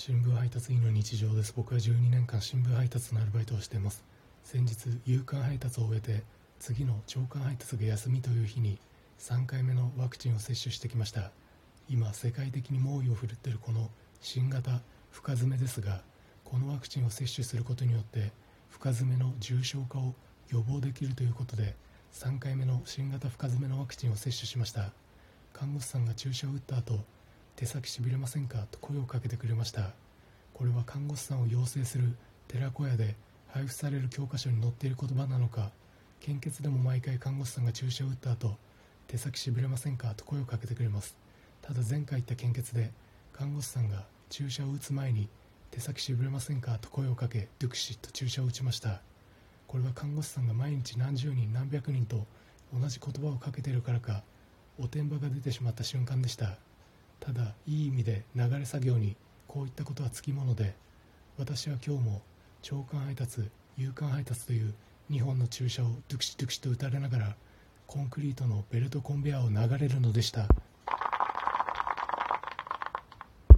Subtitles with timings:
[0.00, 1.52] 新聞配達員の日常です。
[1.56, 4.04] 僕は12年間新聞配達のアルバイトをしています。
[4.44, 6.22] 先日夕刊配達を終えて
[6.60, 8.78] 次の朝刊配達が休みという日に
[9.18, 11.32] 3回目のワクチンを接種してきました。
[11.90, 13.90] 今世界的に猛威を振るっているこの
[14.20, 16.00] 新型深爪ですが
[16.44, 18.30] このワクチンを接種することによって
[18.68, 20.14] 深爪の重症化を
[20.48, 21.74] 予防できるということで
[22.12, 24.92] 3回目の新型深爪のワクチンを接種しました。
[25.52, 27.00] 看護師さんが注射を打った後
[27.58, 28.68] 手先しびれませんか？
[28.70, 29.90] と声をかけてくれました。
[30.54, 32.14] これは看護師さんを養成する
[32.46, 33.16] 寺子屋で
[33.48, 35.72] 配布される教科書に載っている言葉なのか？
[36.20, 38.54] 献血でも毎回看護師さんが注射を打った後
[39.08, 40.14] 手先しびれませんか？
[40.14, 41.16] と声をかけてくれます。
[41.60, 42.92] ただ前回行った献血で
[43.32, 45.28] 看護師さんが注射を打つ前に
[45.72, 46.78] 手先しびれませんか？
[46.78, 49.00] と声をかけドゥクシッと注射を打ちました。
[49.66, 52.24] これは看護師さんが毎日何十人何百人と
[52.72, 54.22] 同じ言葉をかけているからか
[54.78, 56.56] おてんばが出てしまった瞬間でした。
[57.28, 59.14] ただいい意味で流れ作業に
[59.48, 60.74] こういったことはつきもので
[61.36, 62.22] 私は今日も
[62.62, 63.42] 長官配達
[63.76, 64.72] 夕刊配達という
[65.10, 67.36] 2本の注射をドゥクシドゥクシと打たれながら
[67.86, 70.46] コンクリートのベルトコンベヤーを流れるのでした。